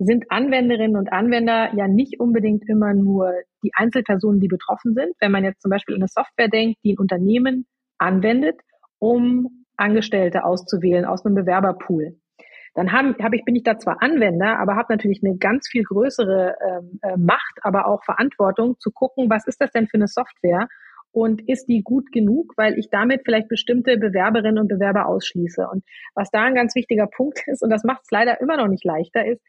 [0.00, 5.14] sind Anwenderinnen und Anwender ja nicht unbedingt immer nur die Einzelpersonen, die betroffen sind.
[5.20, 7.66] Wenn man jetzt zum Beispiel an eine Software denkt, die ein Unternehmen
[7.98, 8.60] anwendet,
[8.98, 12.16] um Angestellte auszuwählen aus einem Bewerberpool.
[12.74, 15.82] Dann hab, hab ich, bin ich da zwar Anwender, aber habe natürlich eine ganz viel
[15.82, 20.06] größere ähm, äh, Macht, aber auch Verantwortung zu gucken, was ist das denn für eine
[20.06, 20.68] Software
[21.10, 25.66] und ist die gut genug, weil ich damit vielleicht bestimmte Bewerberinnen und Bewerber ausschließe.
[25.68, 25.82] Und
[26.14, 28.84] was da ein ganz wichtiger Punkt ist, und das macht es leider immer noch nicht
[28.84, 29.42] leichter, ist,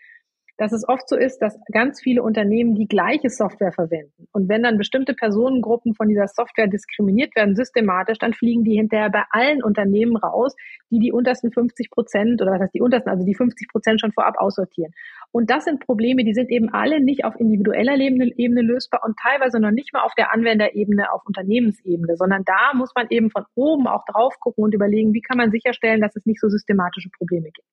[0.60, 4.28] dass es oft so ist, dass ganz viele Unternehmen die gleiche Software verwenden.
[4.34, 9.10] Und wenn dann bestimmte Personengruppen von dieser Software diskriminiert werden, systematisch, dann fliegen die hinterher
[9.10, 10.56] bei allen Unternehmen raus,
[10.92, 14.12] die die untersten 50 Prozent oder was heißt die untersten, also die 50 Prozent schon
[14.12, 14.92] vorab aussortieren.
[15.32, 19.62] Und das sind Probleme, die sind eben alle nicht auf individueller Ebene lösbar und teilweise
[19.62, 23.88] noch nicht mal auf der Anwenderebene, auf Unternehmensebene, sondern da muss man eben von oben
[23.88, 27.50] auch drauf gucken und überlegen, wie kann man sicherstellen, dass es nicht so systematische Probleme
[27.52, 27.68] gibt.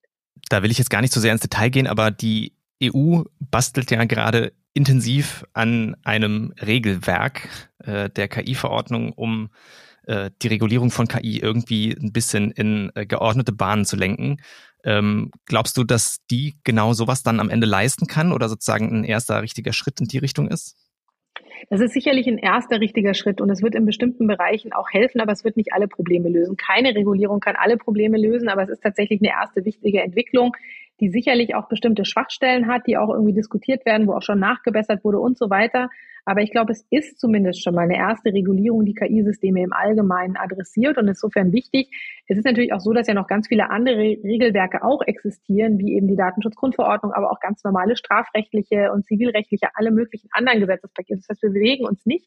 [0.51, 3.91] Da will ich jetzt gar nicht so sehr ins Detail gehen, aber die EU bastelt
[3.91, 9.49] ja gerade intensiv an einem Regelwerk äh, der KI-Verordnung, um
[10.07, 14.37] äh, die Regulierung von KI irgendwie ein bisschen in äh, geordnete Bahnen zu lenken.
[14.85, 19.05] Ähm, glaubst du, dass die genau sowas dann am Ende leisten kann oder sozusagen ein
[19.05, 20.77] erster richtiger Schritt in die Richtung ist?
[21.71, 25.21] Das ist sicherlich ein erster richtiger Schritt und es wird in bestimmten Bereichen auch helfen,
[25.21, 26.57] aber es wird nicht alle Probleme lösen.
[26.57, 30.55] Keine Regulierung kann alle Probleme lösen, aber es ist tatsächlich eine erste wichtige Entwicklung,
[31.01, 35.05] die sicherlich auch bestimmte Schwachstellen hat, die auch irgendwie diskutiert werden, wo auch schon nachgebessert
[35.05, 35.89] wurde und so weiter.
[36.29, 40.37] Aber ich glaube, es ist zumindest schon mal eine erste Regulierung, die KI-Systeme im Allgemeinen
[40.37, 41.89] adressiert und insofern wichtig.
[42.27, 45.95] Es ist natürlich auch so, dass ja noch ganz viele andere Regelwerke auch existieren, wie
[45.95, 51.21] eben die Datenschutzgrundverordnung, aber auch ganz normale strafrechtliche und zivilrechtliche, alle möglichen anderen Gesetzespakete.
[51.21, 52.27] Das heißt, wir bewegen uns nicht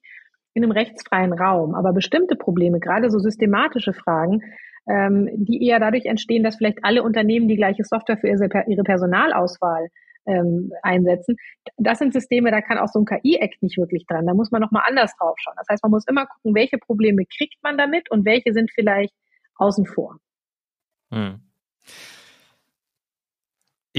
[0.54, 1.76] in einem rechtsfreien Raum.
[1.76, 4.44] Aber bestimmte Probleme, gerade so systematische Fragen,
[4.90, 9.90] ähm, die eher dadurch entstehen, dass vielleicht alle Unternehmen die gleiche Software für ihre Personalauswahl
[10.26, 11.38] ähm, einsetzen.
[11.78, 14.26] Das sind Systeme, da kann auch so ein KI-Act nicht wirklich dran.
[14.26, 15.56] Da muss man nochmal anders drauf schauen.
[15.58, 19.14] Das heißt, man muss immer gucken, welche Probleme kriegt man damit und welche sind vielleicht
[19.56, 20.18] außen vor.
[21.12, 21.42] Hm.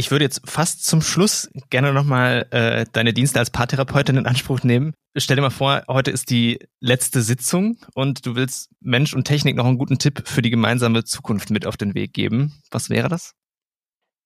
[0.00, 4.62] Ich würde jetzt fast zum Schluss gerne nochmal äh, deine Dienste als Paartherapeutin in Anspruch
[4.62, 4.94] nehmen.
[5.14, 9.56] Stell dir mal vor, heute ist die letzte Sitzung und du willst Mensch und Technik
[9.56, 12.54] noch einen guten Tipp für die gemeinsame Zukunft mit auf den Weg geben.
[12.70, 13.34] Was wäre das?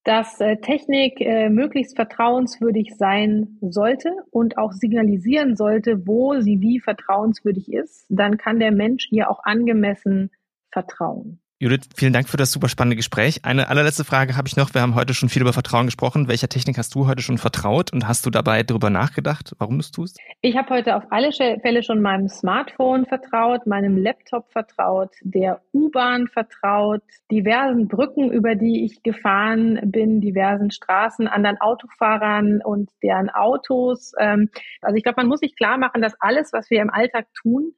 [0.04, 6.78] dass äh, Technik äh, möglichst vertrauenswürdig sein sollte und auch signalisieren sollte, wo sie wie
[6.78, 10.30] vertrauenswürdig ist, dann kann der Mensch ihr auch angemessen
[10.70, 11.40] vertrauen.
[11.60, 13.44] Judith, vielen Dank für das super spannende Gespräch.
[13.44, 14.74] Eine allerletzte Frage habe ich noch.
[14.74, 16.26] Wir haben heute schon viel über Vertrauen gesprochen.
[16.26, 19.80] Welcher Technik hast du heute schon vertraut und hast du dabei darüber nachgedacht, warum du
[19.80, 20.18] es tust?
[20.40, 26.26] Ich habe heute auf alle Fälle schon meinem Smartphone vertraut, meinem Laptop vertraut, der U-Bahn
[26.26, 34.12] vertraut, diversen Brücken, über die ich gefahren bin, diversen Straßen, anderen Autofahrern und deren Autos.
[34.18, 34.50] Ähm,
[34.82, 37.74] also ich glaube, man muss sich klar machen, dass alles, was wir im Alltag tun,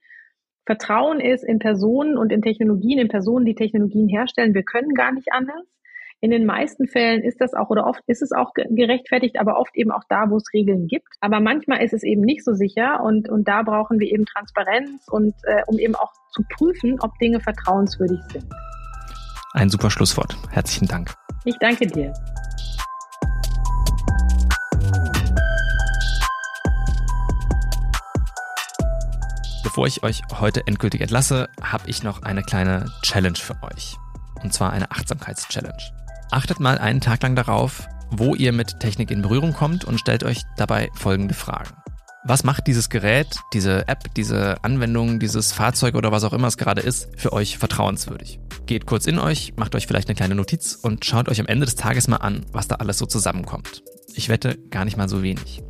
[0.67, 4.53] Vertrauen ist in Personen und in Technologien, in Personen, die Technologien herstellen.
[4.53, 5.65] Wir können gar nicht anders.
[6.21, 9.77] In den meisten Fällen ist das auch oder oft ist es auch gerechtfertigt, aber oft
[9.77, 11.09] eben auch da, wo es Regeln gibt.
[11.21, 15.07] Aber manchmal ist es eben nicht so sicher und, und da brauchen wir eben Transparenz
[15.09, 18.47] und äh, um eben auch zu prüfen, ob Dinge vertrauenswürdig sind.
[19.53, 20.37] Ein super Schlusswort.
[20.51, 21.15] Herzlichen Dank.
[21.45, 22.13] Ich danke dir.
[29.77, 33.99] Bevor ich euch heute endgültig entlasse, habe ich noch eine kleine Challenge für euch.
[34.43, 35.77] Und zwar eine Achtsamkeitschallenge.
[36.31, 40.25] Achtet mal einen Tag lang darauf, wo ihr mit Technik in Berührung kommt und stellt
[40.25, 41.77] euch dabei folgende Fragen.
[42.25, 46.57] Was macht dieses Gerät, diese App, diese Anwendung, dieses Fahrzeug oder was auch immer es
[46.57, 48.41] gerade ist, für euch vertrauenswürdig?
[48.65, 51.67] Geht kurz in euch, macht euch vielleicht eine kleine Notiz und schaut euch am Ende
[51.67, 53.83] des Tages mal an, was da alles so zusammenkommt.
[54.15, 55.63] Ich wette, gar nicht mal so wenig.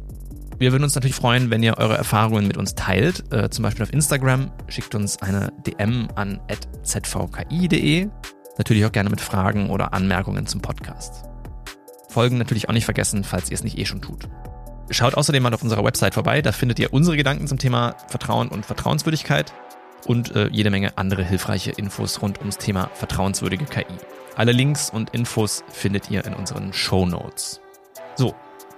[0.59, 3.83] Wir würden uns natürlich freuen, wenn ihr eure Erfahrungen mit uns teilt, äh, zum Beispiel
[3.83, 4.51] auf Instagram.
[4.69, 6.41] Schickt uns eine DM an
[6.83, 8.09] zvki.de.
[8.57, 11.25] Natürlich auch gerne mit Fragen oder Anmerkungen zum Podcast.
[12.09, 14.29] Folgen natürlich auch nicht vergessen, falls ihr es nicht eh schon tut.
[14.89, 18.49] Schaut außerdem mal auf unserer Website vorbei, da findet ihr unsere Gedanken zum Thema Vertrauen
[18.49, 19.53] und Vertrauenswürdigkeit
[20.07, 23.85] und äh, jede Menge andere hilfreiche Infos rund ums Thema vertrauenswürdige KI.
[24.37, 27.61] Alle Links und Infos findet ihr in unseren Show Notes.
[28.15, 28.35] So,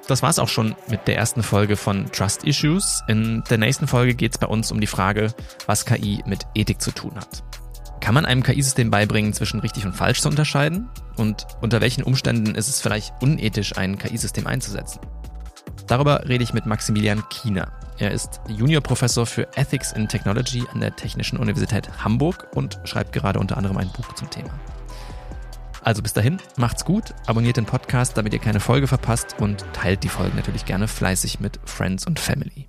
[0.09, 3.05] das war's auch schon mit der ersten Folge von Trust Issues.
[3.09, 5.35] In der nächsten Folge geht es bei uns um die Frage,
[5.67, 7.45] was KI mit Ethik zu tun hat.
[8.01, 10.89] Kann man einem KI-System beibringen, zwischen richtig und falsch zu unterscheiden?
[11.17, 15.01] Und unter welchen Umständen ist es vielleicht unethisch, ein KI-System einzusetzen?
[15.87, 17.71] Darüber rede ich mit Maximilian Kiener.
[17.99, 23.41] Er ist Juniorprofessor für Ethics in Technology an der Technischen Universität Hamburg und schreibt gerade
[23.41, 24.51] unter anderem ein Buch zum Thema.
[25.89, 30.05] Also bis dahin, macht's gut, abonniert den Podcast, damit ihr keine Folge verpasst und teilt
[30.05, 32.69] die Folgen natürlich gerne fleißig mit Friends und Family.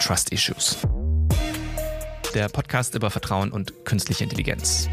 [0.00, 0.78] Trust Issues.
[2.32, 4.88] Der Podcast über Vertrauen und künstliche Intelligenz.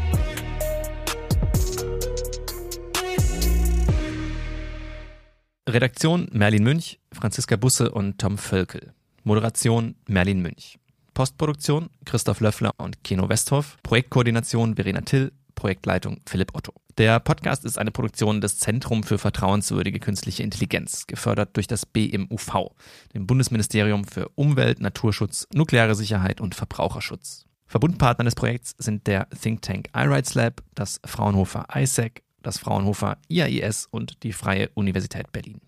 [5.66, 8.92] Redaktion Merlin Münch, Franziska Busse und Tom Völkel.
[9.24, 10.77] Moderation Merlin Münch.
[11.18, 13.76] Postproduktion Christoph Löffler und Keno Westhoff.
[13.82, 15.32] Projektkoordination Verena Till.
[15.56, 16.72] Projektleitung Philipp Otto.
[16.96, 22.70] Der Podcast ist eine Produktion des Zentrum für vertrauenswürdige künstliche Intelligenz, gefördert durch das BMUV,
[23.14, 27.46] dem Bundesministerium für Umwelt, Naturschutz, nukleare Sicherheit und Verbraucherschutz.
[27.66, 33.88] Verbundpartner des Projekts sind der Think Tank iRights Lab, das Fraunhofer ISAC, das Fraunhofer IAIS
[33.90, 35.60] und die Freie Universität Berlin.